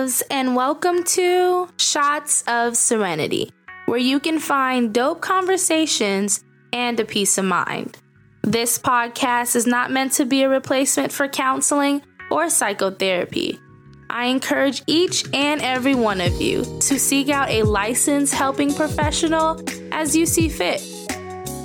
[0.00, 3.52] loves, and welcome to Shots of Serenity,
[3.86, 6.42] where you can find dope conversations
[6.72, 7.98] and a peace of mind.
[8.42, 12.00] This podcast is not meant to be a replacement for counseling
[12.30, 13.60] or psychotherapy.
[14.08, 19.60] I encourage each and every one of you to seek out a licensed helping professional
[19.92, 20.80] as you see fit.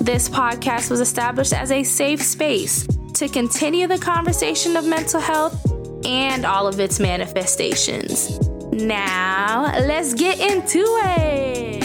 [0.00, 5.75] This podcast was established as a safe space to continue the conversation of mental health
[6.06, 8.38] and all of its manifestations.
[8.70, 11.84] Now, let's get into it.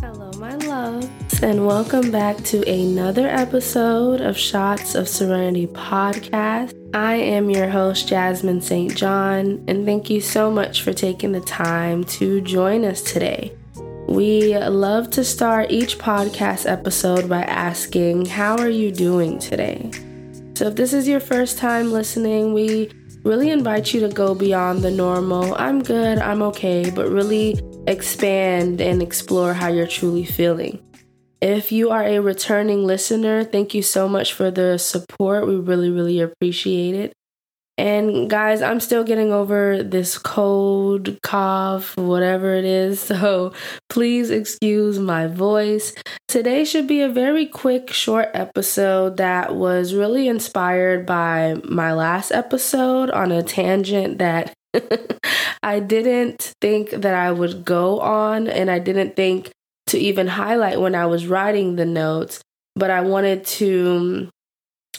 [0.00, 6.74] Hello, my loves, and welcome back to another episode of Shots of Serenity podcast.
[6.94, 8.96] I am your host, Jasmine St.
[8.96, 13.52] John, and thank you so much for taking the time to join us today.
[14.08, 19.90] We love to start each podcast episode by asking, How are you doing today?
[20.58, 22.90] So, if this is your first time listening, we
[23.22, 28.80] really invite you to go beyond the normal, I'm good, I'm okay, but really expand
[28.80, 30.82] and explore how you're truly feeling.
[31.40, 35.46] If you are a returning listener, thank you so much for the support.
[35.46, 37.12] We really, really appreciate it.
[37.78, 43.08] And guys, I'm still getting over this cold, cough, whatever it is.
[43.18, 43.52] So
[43.88, 45.94] please excuse my voice.
[46.28, 52.32] Today should be a very quick, short episode that was really inspired by my last
[52.32, 54.52] episode on a tangent that
[55.62, 59.50] I didn't think that I would go on, and I didn't think
[59.88, 62.40] to even highlight when I was writing the notes,
[62.76, 64.28] but I wanted to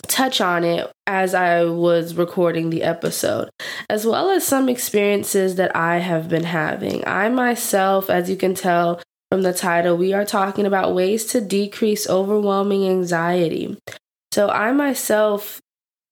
[0.08, 3.50] touch on it as I was recording the episode,
[3.90, 7.06] as well as some experiences that I have been having.
[7.08, 11.42] I myself, as you can tell from the title, we are talking about ways to
[11.42, 13.78] decrease overwhelming anxiety.
[14.32, 15.60] So, I myself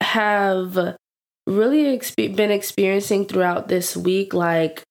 [0.01, 0.97] have
[1.47, 4.83] really been experiencing throughout this week like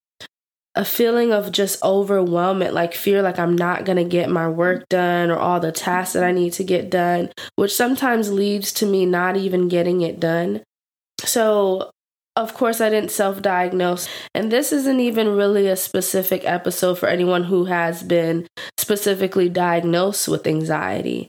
[0.76, 4.88] a feeling of just overwhelmment, like fear like I'm not going to get my work
[4.90, 8.86] done or all the tasks that I need to get done, which sometimes leads to
[8.86, 10.62] me not even getting it done.
[11.20, 11.90] So,
[12.36, 14.06] of course, I didn't self diagnose.
[14.34, 20.28] And this isn't even really a specific episode for anyone who has been specifically diagnosed
[20.28, 21.28] with anxiety.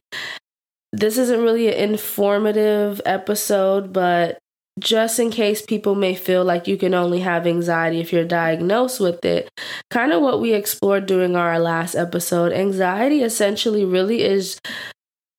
[0.92, 4.40] This isn't really an informative episode, but
[4.80, 9.00] just in case people may feel like you can only have anxiety if you're diagnosed
[9.00, 9.50] with it,
[9.90, 14.60] kind of what we explored during our last episode, anxiety essentially really is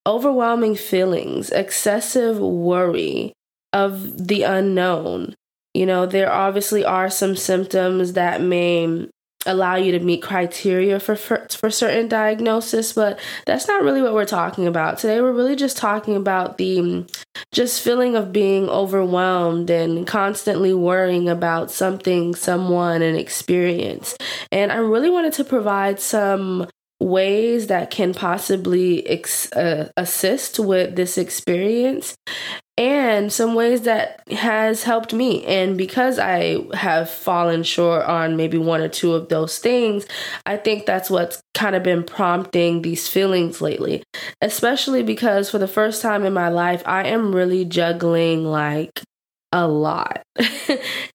[0.06, 3.32] overwhelming feelings, excessive worry
[3.72, 5.34] of the unknown.
[5.74, 9.06] You know, there obviously are some symptoms that may
[9.48, 14.14] allow you to meet criteria for, for for certain diagnosis but that's not really what
[14.14, 14.98] we're talking about.
[14.98, 17.04] Today we're really just talking about the
[17.52, 24.16] just feeling of being overwhelmed and constantly worrying about something someone an experience.
[24.52, 26.68] And i really wanted to provide some
[27.00, 32.16] ways that can possibly ex- uh, assist with this experience
[32.78, 35.44] and some ways that has helped me.
[35.44, 40.06] And because i have fallen short on maybe one or two of those things
[40.46, 44.02] i think that's what's kind of been prompting these feelings lately.
[44.40, 49.02] Especially because for the first time in my life i am really juggling like
[49.52, 50.22] a lot.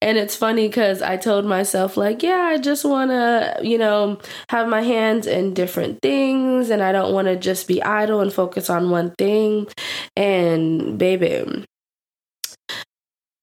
[0.01, 4.19] and it's funny because I told myself, like, yeah, I just want to, you know,
[4.49, 8.33] have my hands in different things and I don't want to just be idle and
[8.33, 9.67] focus on one thing.
[10.16, 11.66] And baby,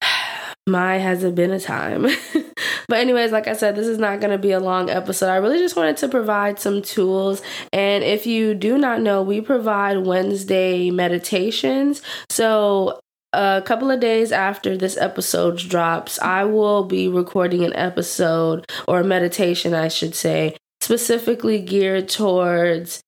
[0.66, 2.08] my hasn't been a time.
[2.88, 5.28] but anyways, like I said, this is not going to be a long episode.
[5.28, 7.42] I really just wanted to provide some tools.
[7.72, 12.02] And if you do not know, we provide Wednesday meditations.
[12.28, 12.98] So
[13.32, 19.00] a couple of days after this episode drops, I will be recording an episode or
[19.00, 23.02] a meditation, I should say, specifically geared towards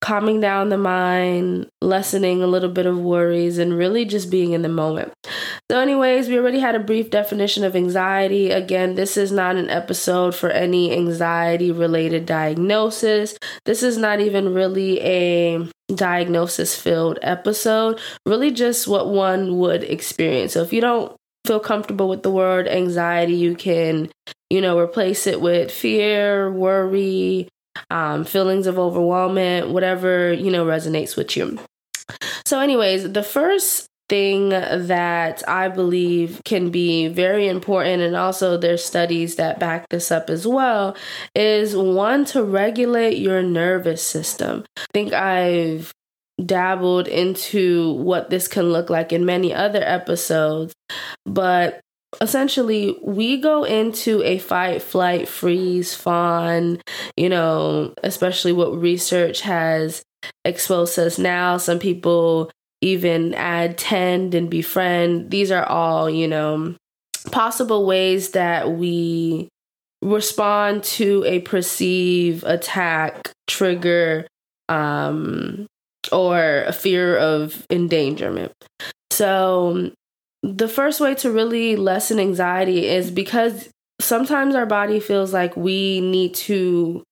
[0.00, 4.62] calming down the mind, lessening a little bit of worries, and really just being in
[4.62, 5.12] the moment.
[5.72, 8.50] So, anyways, we already had a brief definition of anxiety.
[8.50, 13.38] Again, this is not an episode for any anxiety related diagnosis.
[13.64, 20.52] This is not even really a diagnosis filled episode, really just what one would experience.
[20.52, 21.16] So, if you don't
[21.46, 24.10] feel comfortable with the word anxiety, you can,
[24.50, 27.48] you know, replace it with fear, worry,
[27.90, 31.58] um, feelings of overwhelmment, whatever, you know, resonates with you.
[32.44, 38.84] So, anyways, the first thing that I believe can be very important, and also there's
[38.84, 40.96] studies that back this up as well,
[41.34, 44.64] is one to regulate your nervous system.
[44.76, 45.92] I think I've
[46.44, 50.74] dabbled into what this can look like in many other episodes,
[51.24, 51.80] but
[52.20, 56.80] essentially we go into a fight, flight, freeze, fawn,
[57.16, 60.02] you know, especially what research has
[60.44, 61.56] exposed us now.
[61.56, 62.50] Some people
[62.82, 65.30] even add tend and befriend.
[65.30, 66.74] These are all, you know,
[67.30, 69.48] possible ways that we
[70.02, 74.26] respond to a perceived attack, trigger,
[74.68, 75.66] um,
[76.10, 78.52] or a fear of endangerment.
[79.10, 79.92] So,
[80.42, 83.68] the first way to really lessen anxiety is because
[84.00, 87.04] sometimes our body feels like we need to,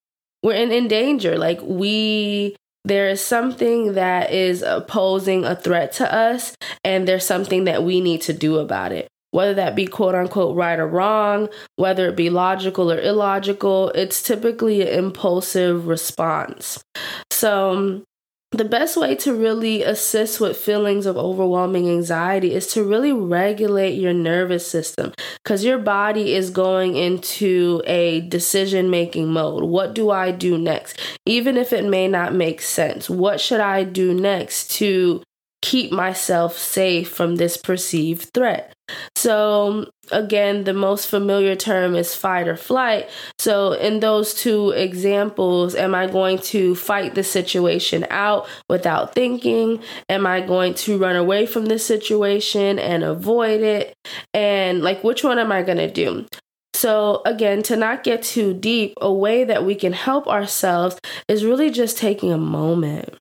[0.42, 1.38] we're in, in danger.
[1.38, 7.64] Like we there is something that is posing a threat to us, and there's something
[7.64, 9.08] that we need to do about it.
[9.32, 14.22] Whether that be quote unquote right or wrong, whether it be logical or illogical, it's
[14.22, 16.82] typically an impulsive response.
[17.30, 18.04] So, um,
[18.52, 23.94] the best way to really assist with feelings of overwhelming anxiety is to really regulate
[23.94, 25.12] your nervous system
[25.42, 29.62] because your body is going into a decision making mode.
[29.64, 31.00] What do I do next?
[31.24, 35.22] Even if it may not make sense, what should I do next to
[35.62, 38.72] keep myself safe from this perceived threat?
[39.16, 43.08] So, again, the most familiar term is fight or flight.
[43.38, 49.82] So, in those two examples, am I going to fight the situation out without thinking?
[50.08, 53.94] Am I going to run away from the situation and avoid it?
[54.32, 56.26] And, like, which one am I going to do?
[56.74, 60.98] So, again, to not get too deep, a way that we can help ourselves
[61.28, 63.16] is really just taking a moment.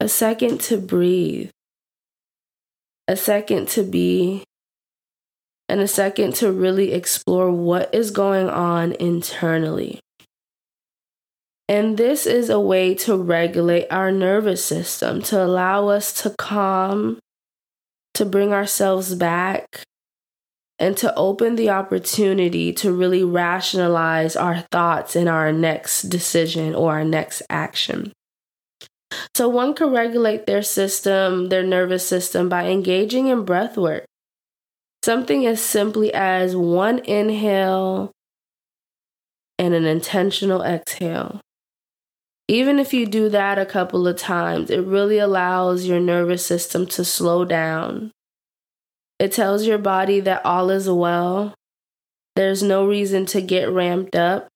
[0.00, 1.50] A second to breathe
[3.08, 4.44] a second to be,
[5.68, 9.98] and a second to really explore what is going on internally.
[11.68, 17.18] And this is a way to regulate our nervous system, to allow us to calm,
[18.14, 19.82] to bring ourselves back,
[20.78, 26.92] and to open the opportunity to really rationalize our thoughts in our next decision or
[26.92, 28.12] our next action.
[29.34, 34.04] So one can regulate their system, their nervous system, by engaging in breath work.
[35.04, 38.10] Something as simply as one inhale
[39.58, 41.40] and an intentional exhale.
[42.48, 46.86] Even if you do that a couple of times, it really allows your nervous system
[46.86, 48.10] to slow down.
[49.18, 51.54] It tells your body that all is well.
[52.36, 54.48] There's no reason to get ramped up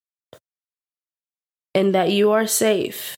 [1.75, 3.17] and that you are safe.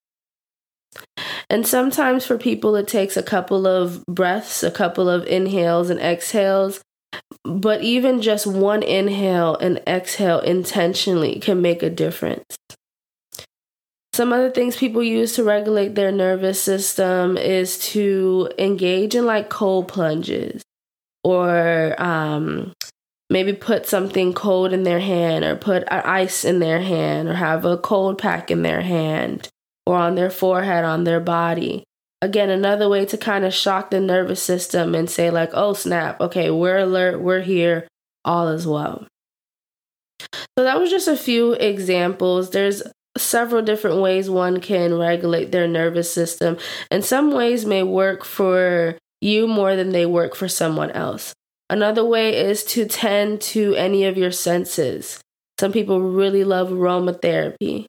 [1.51, 6.01] And sometimes for people, it takes a couple of breaths, a couple of inhales and
[6.01, 6.81] exhales.
[7.45, 12.57] But even just one inhale and exhale intentionally can make a difference.
[14.13, 19.49] Some other things people use to regulate their nervous system is to engage in like
[19.51, 20.63] cold plunges
[21.25, 22.73] or um,
[23.29, 27.65] maybe put something cold in their hand or put ice in their hand or have
[27.65, 29.49] a cold pack in their hand
[29.87, 31.85] or on their forehead, on their body.
[32.23, 36.21] Again, another way to kind of shock the nervous system and say, like, oh, snap,
[36.21, 37.87] okay, we're alert, we're here,
[38.25, 39.07] all is well.
[40.59, 42.51] So, that was just a few examples.
[42.51, 42.83] There's
[43.17, 46.57] several different ways one can regulate their nervous system,
[46.91, 51.35] and some ways may work for you more than they work for someone else.
[51.71, 55.21] Another way is to tend to any of your senses.
[55.59, 57.87] Some people really love aromatherapy.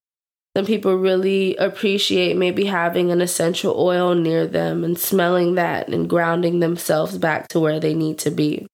[0.56, 6.10] Some people really appreciate maybe having an essential oil near them and smelling that and
[6.10, 8.66] grounding themselves back to where they need to be.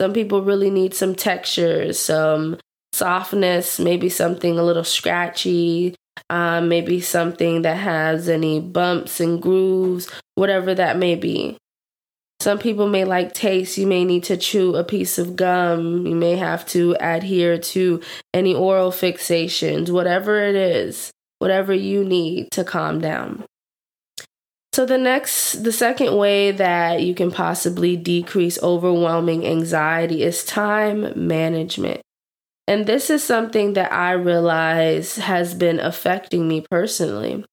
[0.00, 2.58] Some people really need some textures, some
[2.94, 5.94] softness, maybe something a little scratchy,
[6.30, 11.58] um, maybe something that has any bumps and grooves, whatever that may be.
[12.44, 13.78] Some people may like taste.
[13.78, 16.06] You may need to chew a piece of gum.
[16.06, 18.02] You may have to adhere to
[18.34, 23.46] any oral fixations, whatever it is, whatever you need to calm down.
[24.74, 31.14] So, the next, the second way that you can possibly decrease overwhelming anxiety is time
[31.16, 32.02] management.
[32.68, 37.46] And this is something that I realize has been affecting me personally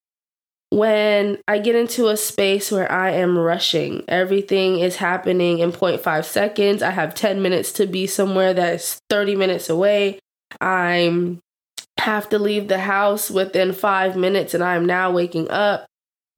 [0.71, 6.23] when I get into a space where I am rushing, everything is happening in 0.5
[6.23, 6.81] seconds.
[6.81, 10.19] I have 10 minutes to be somewhere that's 30 minutes away.
[10.61, 11.39] I'm
[11.99, 15.85] have to leave the house within 5 minutes and I'm now waking up.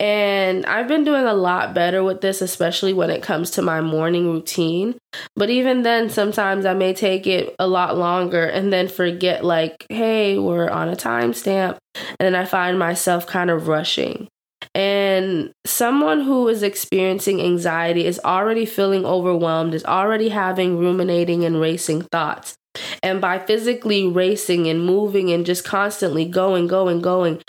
[0.03, 3.79] And I've been doing a lot better with this, especially when it comes to my
[3.79, 4.97] morning routine.
[5.37, 9.85] But even then, sometimes I may take it a lot longer and then forget, like,
[9.87, 11.77] hey, we're on a timestamp.
[11.95, 14.27] And then I find myself kind of rushing.
[14.75, 21.61] And someone who is experiencing anxiety is already feeling overwhelmed, is already having ruminating and
[21.61, 22.55] racing thoughts.
[23.01, 27.41] And by physically racing and moving and just constantly going, going, going,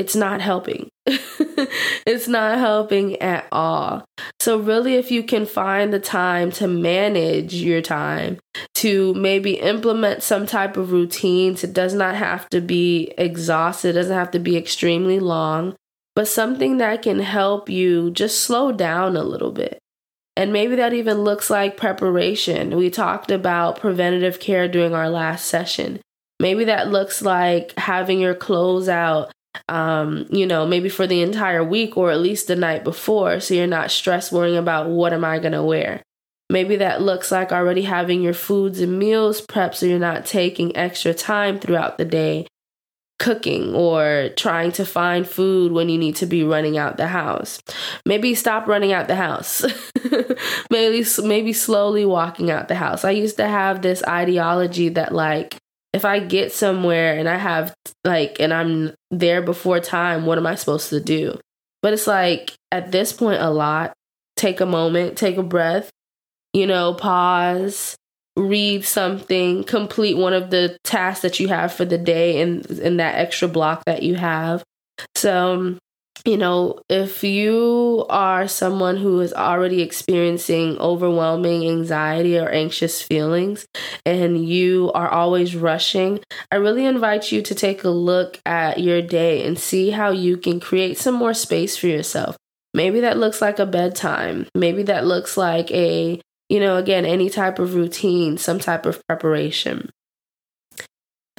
[0.00, 0.88] it's not helping.
[1.06, 4.02] it's not helping at all.
[4.40, 8.38] So, really, if you can find the time to manage your time,
[8.76, 13.92] to maybe implement some type of routines, it does not have to be exhausted, it
[13.92, 15.76] doesn't have to be extremely long,
[16.16, 19.78] but something that can help you just slow down a little bit.
[20.34, 22.74] And maybe that even looks like preparation.
[22.74, 26.00] We talked about preventative care during our last session.
[26.38, 29.30] Maybe that looks like having your clothes out,
[29.68, 33.40] um, you know, maybe for the entire week or at least the night before.
[33.40, 36.02] So you're not stressed worrying about what am I to wear.
[36.48, 40.76] Maybe that looks like already having your foods and meals prepped so you're not taking
[40.76, 42.46] extra time throughout the day
[43.20, 47.62] cooking or trying to find food when you need to be running out the house.
[48.04, 49.64] Maybe stop running out the house.
[50.70, 53.04] maybe maybe slowly walking out the house.
[53.04, 55.59] I used to have this ideology that like
[55.92, 60.46] if I get somewhere and I have like and I'm there before time, what am
[60.46, 61.38] I supposed to do?
[61.82, 63.92] But it's like at this point a lot.
[64.36, 65.90] Take a moment, take a breath,
[66.54, 67.96] you know, pause,
[68.36, 72.96] read something, complete one of the tasks that you have for the day and in
[72.98, 74.62] that extra block that you have.
[75.14, 75.78] So, um,
[76.24, 83.66] you know, if you are someone who is already experiencing overwhelming anxiety or anxious feelings
[84.04, 89.02] and you are always rushing, I really invite you to take a look at your
[89.02, 92.36] day and see how you can create some more space for yourself.
[92.72, 94.46] Maybe that looks like a bedtime.
[94.54, 99.00] Maybe that looks like a you know, again, any type of routine, some type of
[99.06, 99.88] preparation.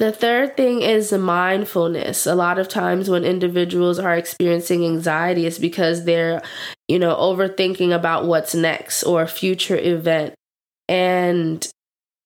[0.02, 2.26] The third thing is mindfulness.
[2.26, 6.42] A lot of times when individuals are experiencing anxiety, it's because they're,
[6.88, 10.34] you know, overthinking about what's next or a future event.
[10.88, 11.64] And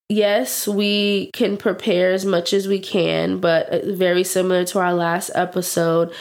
[0.09, 4.95] yes, we can prepare as much as we can, but uh, very similar to our
[4.95, 6.14] last episode,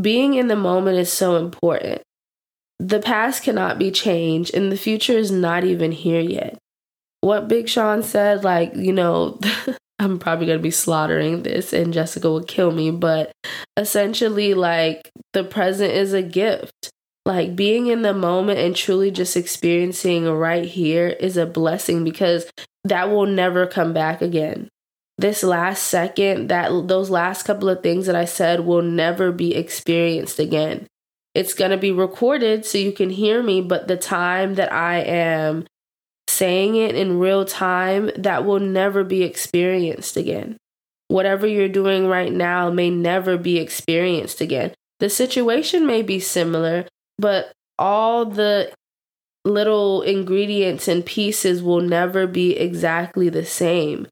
[0.00, 2.02] being in the moment is so important.
[2.80, 6.58] The past cannot be changed, and the future is not even here yet.
[7.20, 9.38] What Big Sean said, like, you know,
[9.98, 13.32] I'm probably going to be slaughtering this and Jessica will kill me, but
[13.76, 16.90] essentially, like, the present is a gift.
[17.24, 22.50] Like, being in the moment and truly just experiencing right here is a blessing because
[22.84, 24.68] that will never come back again.
[25.18, 29.54] This last second, that those last couple of things that I said will never be
[29.54, 30.86] experienced again.
[31.34, 35.00] It's going to be recorded so you can hear me, but the time that I
[35.00, 35.66] am
[36.38, 40.56] saying it in real time, that will never be experienced again.
[41.08, 44.72] Whatever you're doing right now may never be experienced again.
[45.00, 46.86] The situation may be similar,
[47.18, 48.72] but all the
[49.44, 54.06] little ingredients and pieces will never be exactly the same.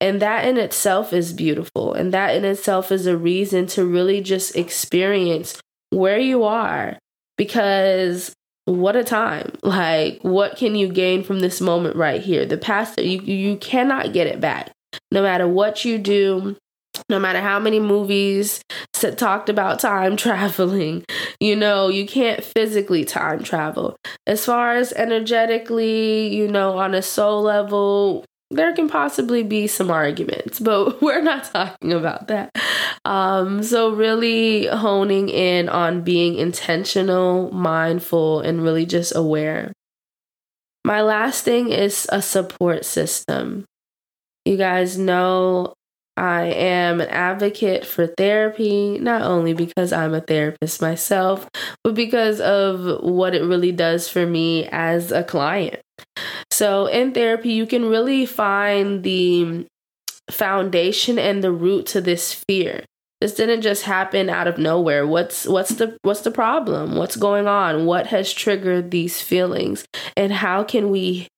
[0.00, 1.92] And that in itself is beautiful.
[1.92, 5.60] And that in itself is a reason to really just experience
[5.90, 6.98] where you are
[7.36, 8.34] because
[8.70, 9.52] what a time.
[9.62, 12.46] Like what can you gain from this moment right here?
[12.46, 14.72] The past you you cannot get it back.
[15.10, 16.56] No matter what you do
[17.08, 18.62] no matter how many movies
[19.16, 21.04] talked about time traveling
[21.38, 23.96] you know you can't physically time travel.
[24.26, 29.90] As far as energetically you know on a soul level there can possibly be some
[29.90, 32.50] arguments, but we're not talking about that.
[33.04, 39.72] Um, so, really honing in on being intentional, mindful, and really just aware.
[40.84, 43.64] My last thing is a support system.
[44.44, 45.74] You guys know
[46.16, 51.48] I am an advocate for therapy, not only because I'm a therapist myself,
[51.84, 55.80] but because of what it really does for me as a client.
[56.60, 59.66] So, in therapy, you can really find the
[60.30, 62.84] foundation and the root to this fear.
[63.22, 65.06] This didn't just happen out of nowhere.
[65.06, 66.96] What's what's the what's the problem?
[66.96, 67.86] What's going on?
[67.86, 69.86] What has triggered these feelings?
[70.18, 71.28] And how can we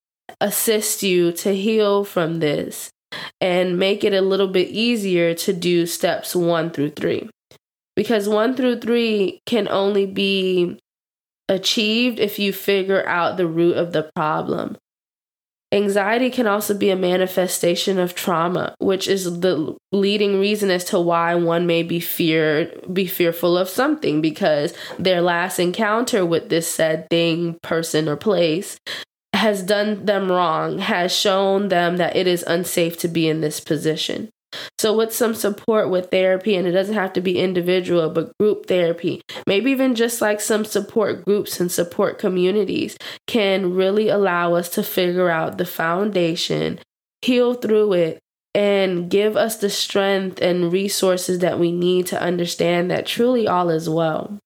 [0.40, 2.90] assist you to heal from this
[3.40, 7.30] and make it a little bit easier to do steps 1 through 3?
[7.94, 10.80] Because 1 through 3 can only be
[11.48, 14.76] achieved if you figure out the root of the problem.
[15.72, 21.00] Anxiety can also be a manifestation of trauma, which is the leading reason as to
[21.00, 26.68] why one may be feared, be fearful of something because their last encounter with this
[26.68, 28.76] said thing, person, or place
[29.32, 33.58] has done them wrong, has shown them that it is unsafe to be in this
[33.58, 34.28] position.
[34.78, 38.66] So, with some support with therapy, and it doesn't have to be individual, but group
[38.66, 44.68] therapy, maybe even just like some support groups and support communities can really allow us
[44.70, 46.78] to figure out the foundation,
[47.22, 48.18] heal through it,
[48.54, 53.70] and give us the strength and resources that we need to understand that truly all
[53.70, 54.38] is well.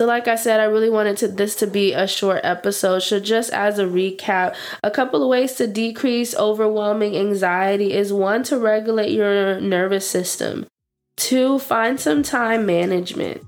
[0.00, 3.00] So, like I said, I really wanted to, this to be a short episode.
[3.00, 8.44] So, just as a recap, a couple of ways to decrease overwhelming anxiety is one,
[8.44, 10.68] to regulate your nervous system,
[11.16, 13.42] two, find some time management,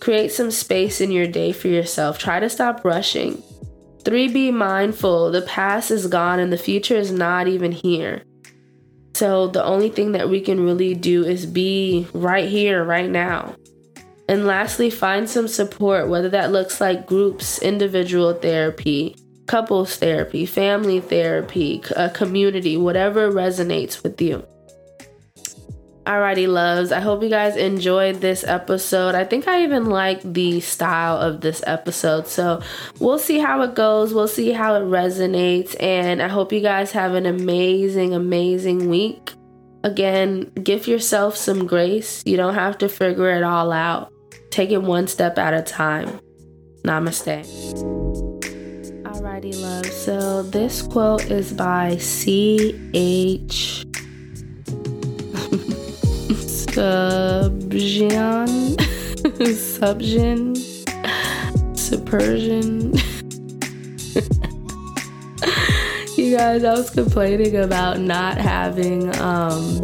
[0.00, 3.42] create some space in your day for yourself, try to stop rushing.
[4.02, 5.30] Three, be mindful.
[5.30, 8.22] The past is gone and the future is not even here.
[9.12, 13.56] So, the only thing that we can really do is be right here, right now.
[14.32, 19.14] And lastly, find some support, whether that looks like groups, individual therapy,
[19.46, 24.42] couples therapy, family therapy, a community, whatever resonates with you.
[26.06, 26.92] Alrighty, loves.
[26.92, 29.14] I hope you guys enjoyed this episode.
[29.14, 32.26] I think I even like the style of this episode.
[32.26, 32.62] So
[33.00, 34.14] we'll see how it goes.
[34.14, 35.76] We'll see how it resonates.
[35.78, 39.34] And I hope you guys have an amazing, amazing week.
[39.84, 42.22] Again, give yourself some grace.
[42.24, 44.11] You don't have to figure it all out.
[44.52, 46.20] Take it one step at a time.
[46.84, 47.42] Namaste.
[49.02, 49.86] Alrighty, love.
[49.86, 53.86] So this quote is by C.H.
[56.68, 58.48] Subjian.
[59.56, 60.54] Subjian.
[61.74, 62.92] Supersion.
[66.18, 69.80] you guys, I was complaining about not having um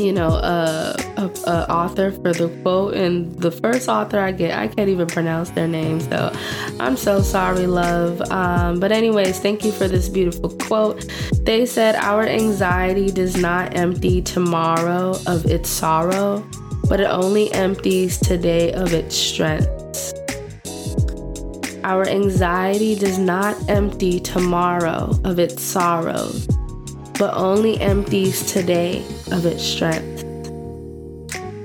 [0.00, 4.88] you know, a, author for the quote, and the first author I get, I can't
[4.88, 6.32] even pronounce their name, so
[6.78, 8.20] I'm so sorry, love.
[8.30, 11.04] Um, but anyways, thank you for this beautiful quote.
[11.44, 16.44] They said, "Our anxiety does not empty tomorrow of its sorrow,
[16.88, 19.68] but it only empties today of its strength."
[21.82, 26.46] Our anxiety does not empty tomorrow of its sorrows,
[27.18, 29.02] but only empties today
[29.32, 30.19] of its strength.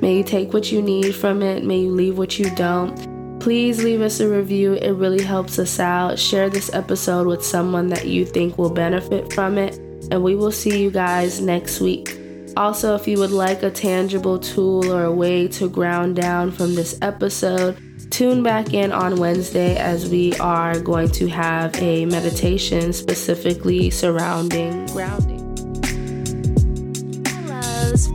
[0.05, 3.39] May you take what you need from it, may you leave what you don't.
[3.39, 6.19] Please leave us a review, it really helps us out.
[6.19, 9.79] Share this episode with someone that you think will benefit from it,
[10.11, 12.19] and we will see you guys next week.
[12.55, 16.75] Also, if you would like a tangible tool or a way to ground down from
[16.75, 17.75] this episode,
[18.11, 24.85] tune back in on Wednesday as we are going to have a meditation specifically surrounding
[24.85, 25.34] grounding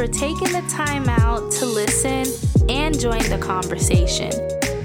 [0.00, 2.24] for taking the time out to listen
[2.70, 4.32] and join the conversation.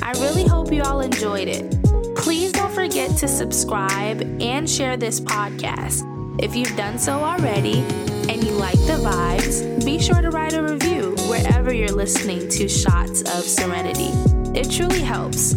[0.02, 1.72] I really hope you all enjoyed it.
[2.18, 6.04] Please don't forget to subscribe and share this podcast.
[6.44, 7.80] If you've done so already
[8.28, 12.68] and you like the vibes, be sure to write a review wherever you're listening to
[12.68, 14.12] Shots of Serenity.
[14.54, 15.56] It truly helps.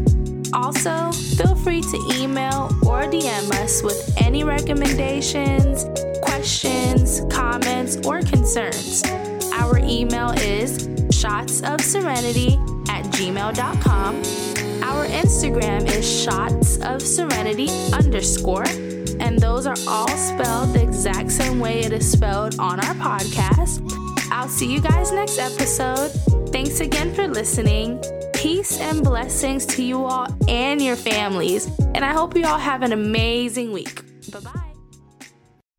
[0.53, 5.85] Also, feel free to email or DM us with any recommendations,
[6.23, 9.03] questions, comments, or concerns.
[9.59, 14.17] Our email is shotsofserenity at gmail.com.
[14.83, 18.69] Our Instagram is shots of serenity underscore,
[19.21, 23.83] and those are all spelled the exact same way it is spelled on our podcast.
[24.31, 26.09] I'll see you guys next episode.
[26.53, 28.03] Thanks again for listening.
[28.35, 31.67] Peace and blessings to you all and your families.
[31.95, 34.03] And I hope you all have an amazing week.
[34.31, 34.58] Bye bye.